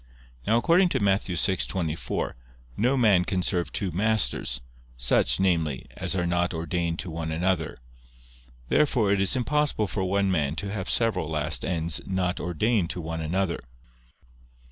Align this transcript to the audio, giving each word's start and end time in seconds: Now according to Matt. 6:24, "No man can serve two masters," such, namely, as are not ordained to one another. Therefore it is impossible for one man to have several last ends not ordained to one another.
Now 0.47 0.57
according 0.57 0.89
to 0.89 0.99
Matt. 0.99 1.21
6:24, 1.25 2.33
"No 2.75 2.97
man 2.97 3.23
can 3.23 3.43
serve 3.43 3.71
two 3.71 3.91
masters," 3.91 4.59
such, 4.97 5.39
namely, 5.39 5.85
as 5.95 6.15
are 6.15 6.25
not 6.25 6.55
ordained 6.55 6.97
to 7.01 7.11
one 7.11 7.31
another. 7.31 7.77
Therefore 8.69 9.11
it 9.11 9.21
is 9.21 9.35
impossible 9.35 9.85
for 9.85 10.03
one 10.03 10.31
man 10.31 10.55
to 10.55 10.71
have 10.73 10.89
several 10.89 11.29
last 11.29 11.63
ends 11.63 12.01
not 12.07 12.39
ordained 12.39 12.89
to 12.89 12.99
one 12.99 13.21
another. 13.21 13.59